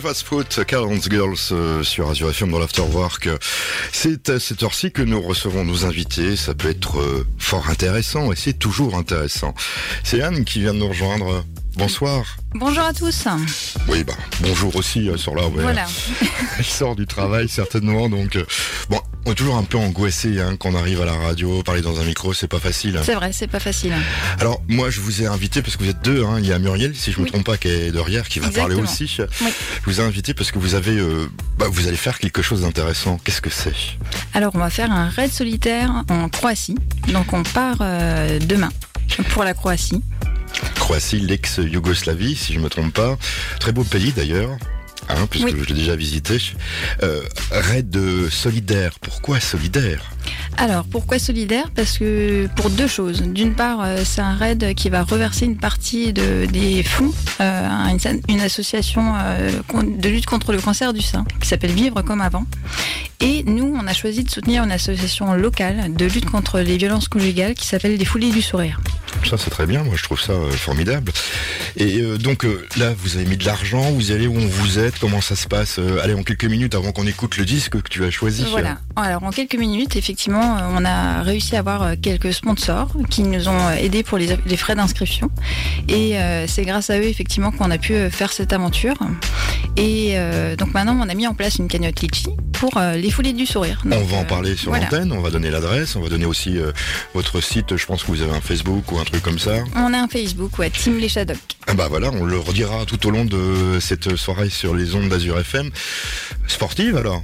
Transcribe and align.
Fast 0.00 0.22
Food, 0.22 0.46
Carol's 0.66 1.08
Girls 1.10 1.52
euh, 1.52 1.82
sur 1.82 2.08
Azure 2.08 2.30
FM 2.30 2.50
dans 2.50 2.58
l'Afterwork. 2.58 3.28
C'est 3.92 4.30
à 4.30 4.40
cette 4.40 4.62
heure-ci 4.62 4.90
que 4.90 5.02
nous 5.02 5.20
recevons 5.20 5.64
nos 5.64 5.84
invités. 5.84 6.36
Ça 6.36 6.54
peut 6.54 6.70
être 6.70 7.00
euh, 7.00 7.26
fort 7.38 7.68
intéressant 7.68 8.32
et 8.32 8.36
c'est 8.36 8.54
toujours 8.54 8.96
intéressant. 8.96 9.54
C'est 10.02 10.22
Anne 10.22 10.44
qui 10.44 10.60
vient 10.60 10.72
de 10.72 10.78
nous 10.78 10.88
rejoindre. 10.88 11.44
Bonsoir. 11.76 12.36
Bonjour 12.54 12.84
à 12.84 12.92
tous. 12.92 13.26
Oui, 13.88 14.04
bah, 14.04 14.12
bonjour 14.40 14.76
aussi 14.76 15.08
euh, 15.08 15.16
sur 15.16 15.34
là. 15.34 15.46
Ouais. 15.48 15.62
Voilà. 15.62 15.86
Elle 16.58 16.64
sort 16.64 16.96
du 16.96 17.06
travail 17.06 17.48
certainement, 17.48 18.08
donc 18.08 18.36
euh, 18.36 18.44
bon, 18.90 19.00
on 19.24 19.32
est 19.32 19.34
toujours 19.34 19.56
un 19.56 19.62
peu 19.64 19.78
angoissé 19.78 20.40
hein, 20.40 20.56
quand 20.58 20.70
on 20.70 20.74
arrive 20.76 21.00
à 21.00 21.04
la 21.04 21.12
radio, 21.14 21.62
parler 21.62 21.80
dans 21.80 22.00
un 22.00 22.04
micro, 22.04 22.32
c'est 22.32 22.48
pas 22.48 22.58
facile. 22.58 23.00
C'est 23.04 23.14
vrai, 23.14 23.32
c'est 23.32 23.46
pas 23.46 23.60
facile. 23.60 23.92
Alors 24.40 24.60
moi, 24.68 24.90
je 24.90 25.00
vous 25.00 25.22
ai 25.22 25.26
invité 25.26 25.62
parce 25.62 25.76
que 25.76 25.84
vous 25.84 25.90
êtes 25.90 26.02
deux. 26.02 26.24
Hein. 26.24 26.38
Il 26.40 26.46
y 26.46 26.52
a 26.52 26.58
Muriel, 26.58 26.94
si 26.96 27.12
je 27.12 27.18
me 27.20 27.24
Oui. 27.24 27.30
trompe 27.30 27.44
pas, 27.44 27.56
qui 27.56 27.68
est 27.68 27.92
derrière, 27.92 28.28
qui 28.28 28.40
va 28.40 28.50
parler 28.50 28.74
aussi. 28.74 29.16
Oui. 29.40 29.48
Je 29.84 29.90
vous 29.90 30.00
ai 30.00 30.04
invité 30.04 30.34
parce 30.34 30.50
que 30.50 30.58
vous 30.58 30.74
avez, 30.74 30.96
euh, 30.98 31.28
bah, 31.58 31.66
vous 31.70 31.86
allez 31.88 31.96
faire 31.96 32.18
quelque 32.18 32.42
chose 32.42 32.62
d'intéressant. 32.62 33.18
Qu'est-ce 33.22 33.40
que 33.40 33.50
c'est? 33.50 33.72
Alors, 34.34 34.52
on 34.54 34.58
va 34.58 34.70
faire 34.70 34.90
un 34.90 35.08
raid 35.08 35.30
solitaire 35.32 36.04
en 36.08 36.28
Croatie. 36.28 36.76
Donc, 37.08 37.32
on 37.32 37.42
part 37.44 37.78
euh, 37.80 38.38
demain 38.40 38.70
pour 39.30 39.44
la 39.44 39.54
Croatie. 39.54 40.02
Croatie, 40.74 41.20
l'ex-Yougoslavie, 41.20 42.34
si 42.36 42.52
je 42.54 42.58
me 42.58 42.68
trompe 42.68 42.92
pas. 42.92 43.16
Très 43.60 43.72
beau 43.72 43.84
pays 43.84 44.12
d'ailleurs. 44.12 44.50
Hein, 45.08 45.26
puisque 45.30 45.46
Oui. 45.48 45.54
je 45.62 45.68
l'ai 45.68 45.80
déjà 45.80 45.96
visité. 45.96 46.38
Euh, 47.02 47.20
raid 47.50 47.96
solidaire. 48.30 48.92
Pourquoi 49.00 49.40
solidaire? 49.40 50.10
Alors, 50.56 50.84
pourquoi 50.84 51.18
solidaire? 51.18 51.70
Parce 51.74 51.98
que 51.98 52.46
pour 52.56 52.70
deux 52.70 52.86
choses. 52.86 53.22
D'une 53.22 53.54
part, 53.54 53.80
euh, 53.82 54.02
c'est 54.04 54.20
un 54.20 54.34
raid 54.36 54.74
qui 54.74 54.88
va 54.90 55.02
reverser 55.02 55.44
une 55.46 55.56
partie 55.56 56.12
de, 56.12 56.46
des 56.46 56.82
fonds 56.82 57.12
euh, 57.40 57.68
à 57.68 57.90
une, 57.90 58.20
une 58.28 58.40
association 58.40 59.02
de 59.72 60.08
lutte 60.08 60.26
contre 60.26 60.52
le 60.52 60.60
cancer 60.60 60.92
du 60.92 61.02
sein 61.02 61.24
qui 61.40 61.48
s'appelle 61.48 61.72
Vivre 61.72 62.02
comme 62.02 62.20
avant. 62.20 62.44
Et 63.20 63.42
nous, 63.44 63.76
on 63.80 63.86
a 63.86 63.92
choisi 63.94 64.24
de 64.24 64.30
soutenir 64.30 64.64
une 64.64 64.72
association 64.72 65.32
locale 65.34 65.92
de 65.94 66.04
lutte 66.06 66.26
contre 66.26 66.60
les 66.60 66.76
violences 66.76 67.08
conjugales 67.08 67.54
qui 67.54 67.66
s'appelle 67.66 67.96
Les 67.96 68.04
Foulées 68.04 68.30
du 68.30 68.42
Sourire. 68.42 68.80
Ça 69.28 69.36
c'est 69.38 69.50
très 69.50 69.66
bien, 69.66 69.84
moi 69.84 69.94
je 69.96 70.02
trouve 70.02 70.20
ça 70.20 70.32
formidable. 70.56 71.12
Et 71.76 72.00
euh, 72.00 72.18
donc 72.18 72.44
euh, 72.44 72.66
là 72.76 72.92
vous 72.96 73.16
avez 73.16 73.24
mis 73.26 73.36
de 73.36 73.44
l'argent, 73.44 73.82
vous 73.92 74.10
y 74.10 74.14
allez 74.14 74.26
où 74.26 74.36
on 74.36 74.46
vous 74.46 74.78
êtes, 74.78 74.98
comment 74.98 75.20
ça 75.20 75.36
se 75.36 75.46
passe 75.48 75.78
Euh, 75.78 76.00
Allez 76.02 76.14
en 76.14 76.22
quelques 76.22 76.44
minutes 76.44 76.74
avant 76.74 76.92
qu'on 76.92 77.06
écoute 77.06 77.36
le 77.36 77.44
disque 77.44 77.80
que 77.80 77.88
tu 77.88 78.04
as 78.04 78.10
choisi. 78.10 78.44
Voilà. 78.50 78.78
Alors 78.96 79.22
en 79.24 79.30
quelques 79.30 79.54
minutes, 79.56 79.96
effectivement, 79.96 80.58
on 80.70 80.84
a 80.84 81.22
réussi 81.22 81.56
à 81.56 81.60
avoir 81.60 81.92
quelques 82.00 82.32
sponsors 82.32 82.90
qui 83.08 83.22
nous 83.22 83.48
ont 83.48 83.70
aidés 83.70 84.02
pour 84.02 84.18
les, 84.18 84.36
les 84.44 84.56
frais 84.56 84.74
d'inscription. 84.74 85.30
Et 85.88 86.16
c'est 86.46 86.64
grâce 86.64 86.90
à 86.90 86.98
eux, 86.98 87.04
effectivement, 87.04 87.50
qu'on 87.52 87.70
a 87.70 87.78
pu 87.78 87.94
faire 88.10 88.32
cette 88.32 88.52
aventure. 88.52 88.96
Et 89.76 90.16
donc 90.58 90.74
maintenant, 90.74 90.98
on 91.00 91.08
a 91.08 91.14
mis 91.14 91.26
en 91.26 91.34
place 91.34 91.56
une 91.56 91.68
cagnotte 91.68 92.00
Litchi 92.00 92.28
pour 92.52 92.78
les 92.78 93.10
foulées 93.10 93.32
du 93.32 93.46
sourire. 93.46 93.82
On 93.90 94.02
va 94.04 94.16
en 94.18 94.24
parler 94.24 94.56
sur 94.56 94.70
voilà. 94.70 94.84
l'antenne, 94.84 95.12
on 95.12 95.20
va 95.20 95.30
donner 95.30 95.50
l'adresse, 95.50 95.96
on 95.96 96.00
va 96.00 96.08
donner 96.08 96.26
aussi 96.26 96.58
votre 97.14 97.40
site, 97.40 97.76
je 97.76 97.86
pense 97.86 98.02
que 98.02 98.08
vous 98.08 98.22
avez 98.22 98.34
un 98.34 98.40
Facebook 98.40 98.90
ou 98.92 98.98
un 98.98 99.04
truc 99.04 99.22
comme 99.22 99.38
ça. 99.38 99.52
On 99.76 99.92
a 99.94 99.98
un 99.98 100.08
Facebook, 100.08 100.58
ouais, 100.58 100.70
Team 100.70 100.98
Les 100.98 101.08
Shadocks. 101.08 101.38
Ah 101.72 101.74
bah 101.74 101.86
voilà, 101.88 102.10
on 102.12 102.24
le 102.26 102.38
redira 102.38 102.84
tout 102.84 103.06
au 103.06 103.10
long 103.10 103.24
de 103.24 103.78
cette 103.80 104.14
soirée 104.16 104.50
sur 104.50 104.74
les 104.74 104.94
ondes 104.94 105.08
d'Azur 105.08 105.38
FM. 105.40 105.70
Sportive 106.46 106.98
alors 106.98 107.22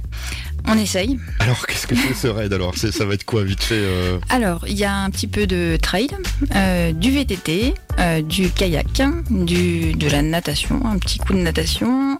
On 0.67 0.75
essaye. 0.75 1.19
Alors 1.37 1.67
qu'est-ce 1.67 1.85
que 1.85 1.93
c'est 1.95 2.15
ce 2.15 2.25
raid 2.27 2.51
alors 2.51 2.73
C'est- 2.75 2.91
Ça 2.91 3.05
va 3.05 3.13
être 3.13 3.25
quoi 3.25 3.43
vite 3.43 3.61
fait 3.61 3.75
euh? 3.77 4.17
Alors, 4.29 4.65
il 4.67 4.75
y 4.75 4.85
a 4.85 4.95
un 4.95 5.11
petit 5.11 5.27
peu 5.27 5.45
de 5.45 5.77
trail, 5.79 6.07
euh, 6.55 6.91
du 6.93 7.11
VTT, 7.11 7.75
euh, 7.99 8.23
du 8.23 8.49
kayak, 8.49 9.03
du, 9.29 9.93
de 9.93 10.07
la 10.09 10.23
natation, 10.23 10.81
un 10.83 10.97
petit 10.97 11.19
coup 11.19 11.33
de 11.33 11.39
natation. 11.39 12.19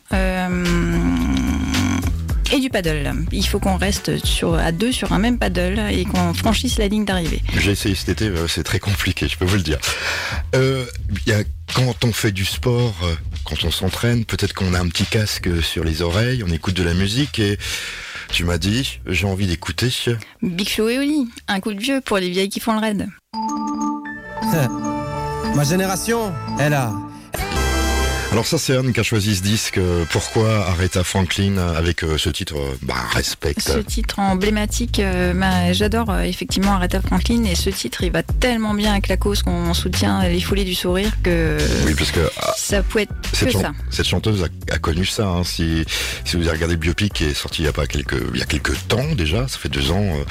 Et 2.51 2.59
du 2.59 2.69
paddle. 2.69 3.13
Il 3.31 3.45
faut 3.45 3.59
qu'on 3.59 3.77
reste 3.77 4.23
sur, 4.25 4.55
à 4.55 4.71
deux 4.71 4.91
sur 4.91 5.13
un 5.13 5.19
même 5.19 5.37
paddle 5.37 5.79
et 5.91 6.05
qu'on 6.05 6.33
franchisse 6.33 6.77
la 6.77 6.87
ligne 6.87 7.05
d'arrivée. 7.05 7.41
J'ai 7.57 7.71
essayé 7.71 7.95
cet 7.95 8.09
été, 8.09 8.31
c'est 8.47 8.63
très 8.63 8.79
compliqué, 8.79 9.27
je 9.27 9.37
peux 9.37 9.45
vous 9.45 9.57
le 9.57 9.61
dire. 9.61 9.79
Euh, 10.55 10.85
il 11.25 11.31
y 11.31 11.35
a, 11.35 11.43
quand 11.73 12.05
on 12.05 12.13
fait 12.13 12.31
du 12.31 12.45
sport, 12.45 12.95
euh, 13.03 13.15
quand 13.45 13.63
on 13.63 13.71
s'entraîne, 13.71 14.25
peut-être 14.25 14.53
qu'on 14.53 14.73
a 14.73 14.79
un 14.79 14.87
petit 14.87 15.05
casque 15.05 15.49
sur 15.63 15.83
les 15.83 16.01
oreilles, 16.01 16.43
on 16.43 16.51
écoute 16.51 16.75
de 16.75 16.83
la 16.83 16.93
musique 16.93 17.39
et 17.39 17.57
tu 18.31 18.43
m'as 18.43 18.57
dit, 18.57 18.99
j'ai 19.07 19.27
envie 19.27 19.47
d'écouter. 19.47 19.89
Big 20.41 20.69
Flo 20.69 20.89
et 20.89 20.99
Oli, 20.99 21.27
un 21.47 21.59
coup 21.59 21.73
de 21.73 21.79
vieux 21.79 22.01
pour 22.01 22.17
les 22.17 22.29
vieilles 22.29 22.49
qui 22.49 22.59
font 22.59 22.73
le 22.73 22.79
raid. 22.79 23.07
Ma 25.55 25.63
génération, 25.63 26.31
elle 26.59 26.73
a. 26.73 26.93
Alors 28.31 28.45
ça 28.45 28.59
c'est 28.59 28.75
Anne 28.77 28.93
qui 28.93 28.99
a 28.99 29.03
choisi 29.03 29.35
ce 29.35 29.41
disque. 29.41 29.79
Euh, 29.79 30.05
Pourquoi 30.11 30.67
Aretha 30.67 31.03
Franklin 31.03 31.57
avec 31.57 32.03
euh, 32.03 32.15
ce 32.19 32.29
titre 32.29 32.57
euh, 32.57 32.77
Bah 32.83 32.93
respect. 33.11 33.55
Ce 33.57 33.79
titre 33.79 34.19
emblématique, 34.19 35.01
bah, 35.35 35.73
j'adore 35.73 36.15
effectivement 36.19 36.73
Aretha 36.73 37.01
Franklin 37.01 37.43
et 37.45 37.55
ce 37.55 37.71
titre 37.71 38.03
il 38.03 38.11
va 38.11 38.21
tellement 38.21 38.75
bien 38.75 38.91
avec 38.91 39.07
la 39.07 39.17
cause 39.17 39.41
qu'on 39.41 39.73
soutient 39.73 40.21
les 40.29 40.39
foulées 40.41 40.63
du 40.63 40.75
sourire 40.75 41.11
que 41.23 41.57
Oui 41.87 41.95
parce 41.97 42.11
que 42.11 42.29
ah, 42.39 42.53
ça 42.55 42.83
peut 42.83 42.99
être 42.99 43.11
cette, 43.33 43.47
que 43.47 43.53
chan- 43.53 43.61
ça. 43.61 43.71
cette 43.89 44.07
chanteuse 44.07 44.43
a, 44.43 44.73
a 44.75 44.77
connu 44.77 45.05
ça. 45.05 45.25
hein. 45.27 45.43
Si, 45.43 45.83
si 46.23 46.37
vous 46.37 46.43
avez 46.43 46.51
regardé 46.51 46.75
le 46.75 46.79
biopic 46.79 47.11
qui 47.13 47.23
est 47.23 47.33
sorti 47.33 47.63
il 47.63 47.65
y 47.65 47.69
a 47.69 47.73
pas 47.73 47.87
quelques 47.87 48.21
il 48.33 48.39
y 48.39 48.43
a 48.43 48.45
quelques 48.45 48.77
temps 48.87 49.15
déjà, 49.15 49.47
ça 49.47 49.57
fait 49.57 49.69
deux 49.69 49.89
ans, 49.89 50.03
euh, 50.05 50.23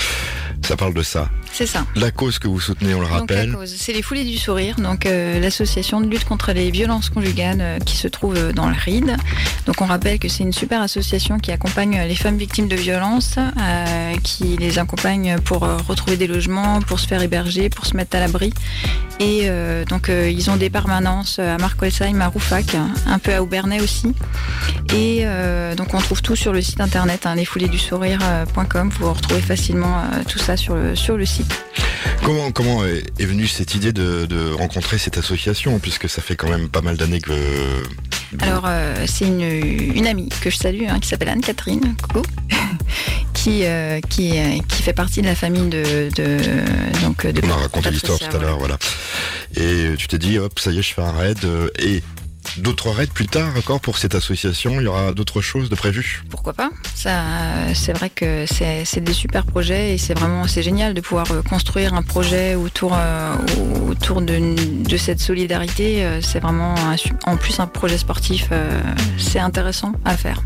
ça 0.64 0.76
parle 0.76 0.94
de 0.94 1.02
ça. 1.02 1.28
C'est 1.52 1.66
ça. 1.66 1.84
La 1.96 2.10
cause 2.10 2.38
que 2.38 2.46
vous 2.46 2.60
soutenez, 2.60 2.94
on 2.94 3.00
le 3.00 3.06
rappelle. 3.06 3.56
c'est 3.66 3.92
les 3.92 4.02
foulées 4.02 4.24
du 4.24 4.36
sourire, 4.36 4.76
donc 4.76 5.06
euh, 5.06 5.40
l'association 5.40 6.00
de 6.00 6.06
lutte 6.06 6.24
contre 6.24 6.52
les 6.52 6.70
violences 6.70 7.10
conjugales 7.10 7.58
euh, 7.60 7.78
qui 7.78 7.96
se 7.96 8.06
trouve 8.06 8.36
euh, 8.36 8.52
dans 8.52 8.68
le 8.68 8.74
RID. 8.74 9.16
Donc 9.66 9.80
on 9.80 9.86
rappelle 9.86 10.18
que 10.18 10.28
c'est 10.28 10.44
une 10.44 10.52
super 10.52 10.80
association 10.80 11.38
qui 11.38 11.50
accompagne 11.50 12.00
les 12.06 12.14
femmes 12.14 12.36
victimes 12.36 12.68
de 12.68 12.76
violences, 12.76 13.36
qui 14.22 14.56
les 14.56 14.78
accompagne 14.78 15.38
pour 15.44 15.60
retrouver 15.60 16.16
des 16.16 16.26
logements, 16.26 16.80
pour 16.80 17.00
se 17.00 17.06
faire 17.06 17.22
héberger, 17.22 17.68
pour 17.68 17.86
se 17.86 17.96
mettre 17.96 18.16
à 18.16 18.20
l'abri. 18.20 18.52
Et 19.20 19.48
donc 19.88 20.08
ils 20.08 20.50
ont 20.50 20.56
des 20.56 20.70
permanences 20.70 21.38
à 21.38 21.58
Markolsheim, 21.58 22.20
à 22.20 22.28
Roufac, 22.28 22.76
un 23.06 23.18
peu 23.18 23.34
à 23.34 23.42
Aubernais 23.42 23.80
aussi. 23.80 24.14
Et 24.94 25.26
donc 25.76 25.92
on 25.92 25.98
trouve 25.98 26.22
tout 26.22 26.36
sur 26.36 26.52
le 26.52 26.62
site 26.62 26.80
internet, 26.80 27.26
hein, 27.26 27.34
lesfoulesdusourire.com. 27.34 28.90
Vous 28.98 29.12
retrouvez 29.12 29.42
facilement 29.42 30.02
tout 30.28 30.38
ça 30.38 30.56
sur 30.56 30.76
le, 30.76 30.96
sur 30.96 31.16
le 31.16 31.26
site. 31.26 31.37
Comment, 32.22 32.50
comment 32.52 32.84
est, 32.84 33.24
venue 33.24 33.46
cette 33.46 33.74
idée 33.74 33.92
de, 33.92 34.26
de 34.26 34.52
rencontrer 34.52 34.98
cette 34.98 35.18
association 35.18 35.78
puisque 35.78 36.08
ça 36.08 36.20
fait 36.20 36.36
quand 36.36 36.48
même 36.48 36.68
pas 36.68 36.82
mal 36.82 36.96
d'années 36.96 37.20
que. 37.20 37.32
Alors, 38.40 38.64
euh, 38.66 39.06
c'est 39.06 39.26
une, 39.26 39.40
une 39.40 40.06
amie 40.06 40.28
que 40.42 40.50
je 40.50 40.56
salue, 40.56 40.84
hein, 40.88 40.98
qui 41.00 41.08
s'appelle 41.08 41.30
Anne-Catherine, 41.30 41.94
coucou, 42.02 42.22
qui, 43.32 43.64
euh, 43.64 44.00
qui, 44.10 44.38
euh, 44.38 44.58
qui 44.68 44.82
fait 44.82 44.92
partie 44.92 45.22
de 45.22 45.26
la 45.26 45.34
famille 45.34 45.68
de. 45.68 46.10
de 46.14 46.36
donc, 47.02 47.26
de 47.26 47.40
On 47.46 47.50
a 47.50 47.56
raconté 47.56 47.90
l'histoire 47.90 48.18
tout 48.18 48.36
à 48.36 48.38
l'heure, 48.38 48.58
voilà. 48.58 48.78
Et 49.56 49.94
tu 49.96 50.08
t'es 50.08 50.18
dit, 50.18 50.38
hop, 50.38 50.58
ça 50.58 50.70
y 50.70 50.78
est, 50.78 50.82
je 50.82 50.92
fais 50.92 51.02
un 51.02 51.12
raid. 51.12 51.38
Et 51.78 52.02
d'autres 52.60 52.90
raids 52.90 53.06
plus 53.06 53.26
tard 53.26 53.50
encore 53.56 53.80
pour 53.80 53.98
cette 53.98 54.14
association, 54.14 54.80
il 54.80 54.84
y 54.84 54.86
aura 54.86 55.12
d'autres 55.12 55.40
choses 55.40 55.68
de 55.70 55.74
prévues? 55.74 56.22
Pourquoi 56.30 56.52
pas? 56.52 56.70
Ça, 56.94 57.22
c'est 57.74 57.92
vrai 57.92 58.10
que 58.10 58.44
c'est 58.46 58.84
c'est 58.84 59.00
des 59.00 59.12
super 59.12 59.44
projets 59.46 59.94
et 59.94 59.98
c'est 59.98 60.14
vraiment 60.14 60.46
c'est 60.46 60.62
génial 60.62 60.94
de 60.94 61.00
pouvoir 61.00 61.26
euh, 61.30 61.42
construire 61.42 61.94
un 61.94 62.02
projet 62.02 62.54
autour 62.54 62.92
euh, 62.96 63.34
autour 63.88 64.20
de, 64.22 64.38
de 64.88 64.96
cette 64.96 65.20
solidarité. 65.20 66.04
Euh, 66.04 66.20
C'est 66.20 66.40
vraiment 66.40 66.74
un 66.76 66.96
en 67.30 67.36
plus 67.36 67.60
un 67.60 67.66
projet 67.66 67.98
sportif. 67.98 68.48
euh, 68.52 68.80
C'est 69.18 69.38
intéressant 69.40 69.92
à 70.04 70.16
faire. 70.16 70.42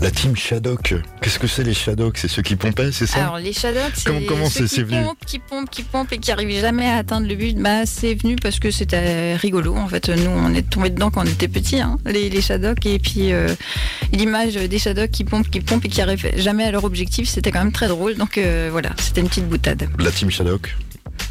La 0.00 0.10
team 0.10 0.36
Shadok, 0.36 0.94
qu'est-ce 1.20 1.38
que 1.38 1.46
c'est 1.46 1.62
les 1.64 1.74
Shadok? 1.74 2.18
C'est 2.18 2.28
ceux 2.28 2.42
qui 2.42 2.56
pompaient, 2.56 2.92
c'est 2.92 3.06
ça? 3.06 3.20
Alors 3.22 3.38
les 3.38 3.52
Shadocks, 3.52 3.92
c'est 3.96 4.10
ceux 4.48 4.66
c'est- 4.66 4.74
qui 4.76 4.82
venu? 4.84 5.02
pompent, 5.04 5.24
qui 5.26 5.38
pompent, 5.38 5.70
qui 5.70 5.82
pompent 5.82 6.12
et 6.12 6.18
qui 6.18 6.30
arrivent 6.32 6.60
jamais 6.60 6.86
à 6.86 6.96
atteindre 6.96 7.26
le 7.26 7.34
but. 7.34 7.56
Bah 7.56 7.86
c'est 7.86 8.14
venu 8.14 8.36
parce 8.36 8.58
que 8.58 8.70
c'était 8.70 9.36
rigolo. 9.36 9.74
En 9.76 9.88
fait, 9.88 10.08
nous 10.08 10.30
on 10.30 10.54
est 10.54 10.68
tombé 10.68 10.90
dedans 10.90 11.10
quand 11.10 11.22
on 11.22 11.26
était 11.26 11.48
hein, 11.80 11.98
les, 12.06 12.30
les 12.30 12.40
et 12.84 12.98
puis 12.98 13.32
euh, 13.32 13.48
l'image 14.12 14.54
des 14.54 14.78
Shadocks 14.78 15.10
qui 15.10 15.24
pompent, 15.24 15.50
qui 15.50 15.60
pompent 15.60 15.84
et 15.84 15.88
qui 15.88 16.00
arrivent 16.00 16.30
jamais 16.36 16.64
à 16.64 16.70
leur 16.70 16.84
objectif, 16.84 17.28
c'était 17.28 17.50
quand 17.50 17.60
même 17.60 17.72
très 17.72 17.88
drôle. 17.88 18.14
Donc 18.16 18.38
euh, 18.38 18.68
voilà, 18.70 18.90
c'était 18.98 19.20
une 19.20 19.28
petite 19.28 19.48
boutade. 19.48 19.88
La 19.98 20.10
team 20.10 20.30
Shadok. 20.30 20.74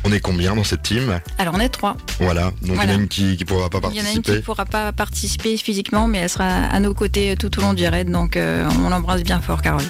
On 0.06 0.12
est 0.12 0.20
combien 0.20 0.56
dans 0.56 0.64
cette 0.66 0.84
team 0.84 1.20
Alors 1.38 1.54
on 1.56 1.60
est 1.60 1.70
trois. 1.70 1.96
Voilà. 2.20 2.52
Donc 2.62 2.72
il 2.72 2.76
y 2.76 2.78
en 2.80 2.90
a 2.90 2.94
une 2.94 3.08
qui 3.08 3.38
qui 3.38 3.46
pourra 3.46 3.70
pas 3.70 3.80
Il 3.92 3.98
y 3.98 4.02
en 4.02 4.06
a 4.06 4.10
une 4.12 4.16
qui 4.16 4.16
participer. 4.16 4.36
ne 4.38 4.42
pourra 4.42 4.66
pas 4.66 4.92
participer 4.92 5.56
physiquement, 5.58 6.08
mais 6.08 6.18
elle 6.20 6.30
sera 6.30 6.46
à 6.46 6.80
nos 6.80 6.94
côtés 6.94 7.36
tout 7.38 7.58
au 7.58 7.62
long 7.62 7.74
du 7.74 7.88
raid. 7.88 8.10
Donc 8.12 8.36
euh, 8.36 8.70
on 8.86 8.90
l'embrasse 8.90 9.24
bien 9.24 9.40
fort, 9.40 9.62
Carole. 9.62 9.84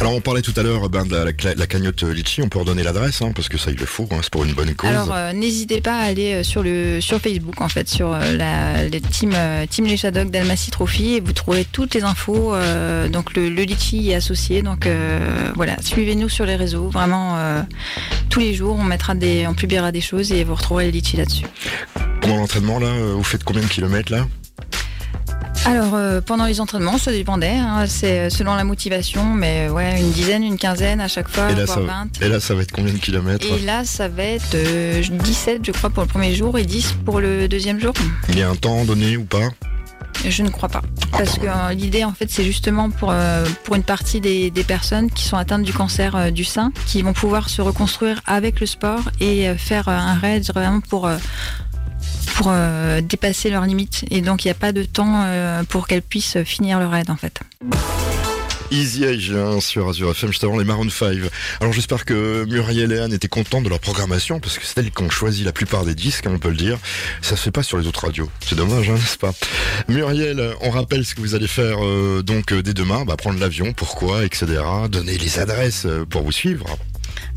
Alors 0.00 0.14
on 0.14 0.20
parlait 0.20 0.40
tout 0.42 0.54
à 0.56 0.62
l'heure 0.62 0.88
ben, 0.88 1.04
de 1.04 1.14
la, 1.14 1.24
la- 1.24 1.54
la 1.54 1.66
cagnotte 1.66 2.02
Litchi, 2.04 2.40
on 2.42 2.48
peut 2.48 2.58
redonner 2.58 2.82
l'adresse 2.82 3.20
hein, 3.22 3.32
parce 3.34 3.48
que 3.48 3.58
ça 3.58 3.70
il 3.70 3.76
le 3.76 3.86
faut, 3.86 4.08
hein, 4.12 4.18
c'est 4.22 4.30
pour 4.30 4.44
une 4.44 4.54
bonne 4.54 4.74
cause. 4.74 4.88
Alors 4.88 5.10
euh, 5.12 5.32
n'hésitez 5.32 5.80
pas 5.82 5.96
à 5.98 6.02
aller 6.04 6.34
euh, 6.36 6.42
sur 6.42 6.62
le 6.62 7.00
sur 7.02 7.20
Facebook 7.20 7.60
en 7.60 7.68
fait 7.68 7.88
sur 7.88 8.12
euh, 8.14 8.32
la 8.32 8.84
le 8.88 9.00
team 9.00 9.34
team 9.68 9.84
les 9.84 9.96
Shadocks 9.98 10.30
d'Almacy 10.30 10.70
Trophy 10.70 11.14
et 11.16 11.20
vous 11.20 11.32
trouverez 11.32 11.66
toutes 11.70 11.94
les 11.94 12.02
infos. 12.02 12.54
donc 13.12 13.34
le, 13.34 13.48
le 13.50 13.62
litchi 13.62 14.10
est 14.10 14.14
associé. 14.14 14.62
Donc 14.62 14.88
voilà, 15.54 15.76
suivez-nous 15.82 16.28
sur 16.28 16.46
les 16.46 16.56
réseaux. 16.56 16.88
Vraiment 16.88 17.36
tous 18.30 18.40
les 18.40 18.54
jours 18.54 18.76
on 18.78 18.84
mettra 18.84 19.14
des 19.14 19.46
on 19.50 19.54
publiera 19.54 19.90
des 19.90 20.00
choses 20.00 20.32
et 20.32 20.44
vous 20.44 20.54
retrouverez 20.54 20.90
litchi 20.90 21.16
là-dessus. 21.16 21.44
Pendant 22.20 22.36
l'entraînement 22.36 22.78
là, 22.78 22.86
euh, 22.86 23.14
vous 23.16 23.24
faites 23.24 23.42
combien 23.42 23.62
de 23.62 23.66
kilomètres 23.66 24.12
là? 24.12 24.26
Alors 25.66 25.94
euh, 25.94 26.20
pendant 26.20 26.46
les 26.46 26.60
entraînements, 26.60 26.96
ça 26.96 27.10
dépendait, 27.12 27.56
hein, 27.56 27.84
c'est 27.86 28.30
selon 28.30 28.54
la 28.54 28.64
motivation, 28.64 29.24
mais 29.24 29.68
ouais, 29.68 30.00
une 30.00 30.10
dizaine, 30.10 30.42
une 30.42 30.56
quinzaine 30.56 31.00
à 31.00 31.08
chaque 31.08 31.28
fois, 31.28 31.50
Et 31.50 31.54
là, 31.54 31.64
voire 31.64 31.78
ça, 31.78 31.84
20. 31.84 32.22
et 32.22 32.28
là, 32.28 32.40
ça 32.40 32.54
va 32.54 32.62
être 32.62 32.72
combien 32.72 32.92
de 32.94 32.98
kilomètres? 32.98 33.44
Et 33.46 33.58
là, 33.60 33.84
ça 33.84 34.08
va 34.08 34.22
être 34.22 34.54
euh, 34.54 35.02
17, 35.02 35.60
je 35.64 35.72
crois, 35.72 35.90
pour 35.90 36.02
le 36.02 36.08
premier 36.08 36.34
jour 36.34 36.56
et 36.56 36.64
10 36.64 36.94
pour 37.04 37.20
le 37.20 37.46
deuxième 37.46 37.78
jour. 37.80 37.92
Il 38.30 38.38
y 38.38 38.42
a 38.42 38.48
un 38.48 38.56
temps 38.56 38.84
donné 38.84 39.16
ou 39.18 39.24
pas? 39.24 39.48
Je 40.28 40.42
ne 40.42 40.50
crois 40.50 40.68
pas. 40.68 40.82
Parce 41.12 41.38
que 41.38 41.46
euh, 41.46 41.72
l'idée, 41.72 42.04
en 42.04 42.12
fait, 42.12 42.30
c'est 42.30 42.44
justement 42.44 42.90
pour, 42.90 43.10
euh, 43.10 43.44
pour 43.64 43.74
une 43.76 43.82
partie 43.82 44.20
des, 44.20 44.50
personnes 44.66 45.10
qui 45.10 45.24
sont 45.24 45.36
atteintes 45.36 45.62
du 45.62 45.72
cancer 45.72 46.14
euh, 46.14 46.30
du 46.30 46.44
sein, 46.44 46.72
qui 46.86 47.02
vont 47.02 47.12
pouvoir 47.12 47.48
se 47.48 47.62
reconstruire 47.62 48.20
avec 48.26 48.60
le 48.60 48.66
sport 48.66 49.10
et 49.20 49.54
faire 49.56 49.88
un 49.88 50.14
raid 50.14 50.46
vraiment 50.52 50.80
pour, 50.80 51.10
pour 52.34 52.52
dépasser 53.02 53.50
leurs 53.50 53.64
limites. 53.64 54.04
Et 54.10 54.20
donc, 54.20 54.44
il 54.44 54.48
n'y 54.48 54.52
a 54.52 54.54
pas 54.54 54.72
de 54.72 54.84
temps 54.84 55.26
pour 55.68 55.86
qu'elles 55.86 56.02
puissent 56.02 56.42
finir 56.44 56.78
le 56.78 56.86
raid, 56.86 57.10
en 57.10 57.16
fait. 57.16 57.40
Easy 58.70 59.04
Age 59.04 59.32
hein, 59.32 59.60
sur 59.60 59.88
Azure 59.88 60.10
FM, 60.10 60.30
juste 60.30 60.44
avant 60.44 60.58
les 60.58 60.64
Maroon 60.64 60.88
5. 60.88 61.16
Alors 61.60 61.72
j'espère 61.72 62.04
que 62.04 62.44
Muriel 62.48 62.92
et 62.92 62.98
Anne 62.98 63.12
étaient 63.12 63.28
contentes 63.28 63.64
de 63.64 63.68
leur 63.68 63.80
programmation, 63.80 64.40
parce 64.40 64.58
que 64.58 64.66
c'est 64.66 64.78
elles 64.78 64.90
qui 64.90 65.02
ont 65.02 65.10
choisi 65.10 65.44
la 65.44 65.52
plupart 65.52 65.84
des 65.84 65.94
disques, 65.94 66.26
hein, 66.26 66.32
on 66.34 66.38
peut 66.38 66.50
le 66.50 66.56
dire. 66.56 66.78
Ça 67.22 67.36
se 67.36 67.42
fait 67.42 67.50
pas 67.50 67.62
sur 67.62 67.78
les 67.78 67.86
autres 67.86 68.04
radios. 68.04 68.30
C'est 68.40 68.54
dommage, 68.56 68.88
hein, 68.88 68.94
n'est-ce 68.94 69.18
pas? 69.18 69.32
Muriel, 69.88 70.54
on 70.60 70.70
rappelle 70.70 71.04
ce 71.04 71.14
que 71.14 71.20
vous 71.20 71.34
allez 71.34 71.48
faire 71.48 71.84
euh, 71.84 72.22
donc 72.22 72.52
euh, 72.52 72.62
dès 72.62 72.74
demain, 72.74 73.04
bah, 73.04 73.16
prendre 73.16 73.38
l'avion, 73.40 73.72
pourquoi, 73.72 74.24
etc. 74.24 74.62
Donner 74.88 75.18
les 75.18 75.38
adresses 75.38 75.86
euh, 75.86 76.04
pour 76.04 76.22
vous 76.22 76.32
suivre. 76.32 76.76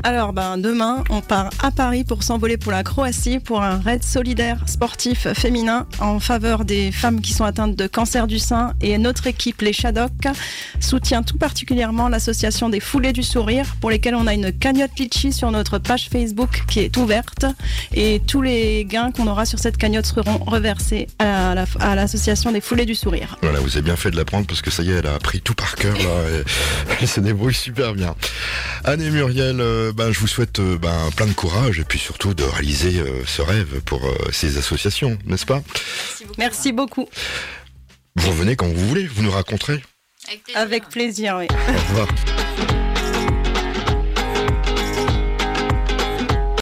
Alors, 0.06 0.34
ben, 0.34 0.58
demain, 0.58 1.02
on 1.08 1.22
part 1.22 1.48
à 1.62 1.70
Paris 1.70 2.04
pour 2.04 2.22
s'envoler 2.24 2.58
pour 2.58 2.70
la 2.70 2.82
Croatie 2.82 3.38
pour 3.38 3.62
un 3.62 3.78
raid 3.78 4.02
solidaire 4.04 4.58
sportif 4.66 5.26
féminin 5.32 5.86
en 5.98 6.20
faveur 6.20 6.66
des 6.66 6.92
femmes 6.92 7.22
qui 7.22 7.32
sont 7.32 7.44
atteintes 7.44 7.74
de 7.74 7.86
cancer 7.86 8.26
du 8.26 8.38
sein. 8.38 8.74
Et 8.82 8.98
notre 8.98 9.26
équipe, 9.26 9.62
les 9.62 9.72
Shadok, 9.72 10.12
soutient 10.78 11.22
tout 11.22 11.38
particulièrement 11.38 12.10
l'association 12.10 12.68
des 12.68 12.80
Foulées 12.80 13.14
du 13.14 13.22
Sourire 13.22 13.76
pour 13.80 13.88
lesquelles 13.88 14.14
on 14.14 14.26
a 14.26 14.34
une 14.34 14.52
cagnotte 14.52 14.90
Litchi 14.98 15.32
sur 15.32 15.50
notre 15.50 15.78
page 15.78 16.10
Facebook 16.12 16.64
qui 16.68 16.80
est 16.80 16.94
ouverte. 16.98 17.46
Et 17.94 18.20
tous 18.26 18.42
les 18.42 18.84
gains 18.84 19.10
qu'on 19.10 19.26
aura 19.26 19.46
sur 19.46 19.58
cette 19.58 19.78
cagnotte 19.78 20.04
seront 20.04 20.36
reversés 20.46 21.06
à 21.18 21.54
la- 21.54 21.64
à 21.80 21.94
l'association 21.94 22.52
des 22.52 22.60
Foulées 22.60 22.84
du 22.84 22.94
Sourire. 22.94 23.38
Voilà, 23.40 23.58
vous 23.60 23.70
avez 23.74 23.82
bien 23.82 23.96
fait 23.96 24.10
de 24.10 24.16
l'apprendre 24.16 24.46
parce 24.46 24.60
que 24.60 24.70
ça 24.70 24.82
y 24.82 24.90
est, 24.90 24.96
elle 24.96 25.06
a 25.06 25.14
appris 25.14 25.40
tout 25.40 25.54
par 25.54 25.74
cœur 25.76 25.96
et 25.96 26.04
elle 27.00 27.08
se 27.08 27.20
débrouille 27.20 27.54
super 27.54 27.94
bien. 27.94 28.14
Anne 28.86 29.00
et 29.00 29.10
Muriel, 29.10 29.60
euh, 29.60 29.92
ben, 29.92 30.12
je 30.12 30.18
vous 30.18 30.26
souhaite 30.26 30.58
euh, 30.58 30.76
ben, 30.76 31.10
plein 31.16 31.26
de 31.26 31.32
courage 31.32 31.80
et 31.80 31.84
puis 31.84 31.98
surtout 31.98 32.34
de 32.34 32.44
réaliser 32.44 33.00
euh, 33.00 33.24
ce 33.26 33.40
rêve 33.40 33.80
pour 33.80 34.04
euh, 34.04 34.14
ces 34.30 34.58
associations, 34.58 35.16
n'est-ce 35.24 35.46
pas? 35.46 35.62
Merci 36.36 36.72
beaucoup. 36.72 37.08
Vous 38.16 38.28
revenez 38.30 38.56
quand 38.56 38.66
vous 38.68 38.86
voulez, 38.86 39.06
vous 39.06 39.22
nous 39.22 39.30
raconterez. 39.30 39.82
Avec 40.54 40.88
plaisir, 40.90 41.36
oui. 41.38 41.46
Au 41.50 41.88
revoir. 41.90 42.08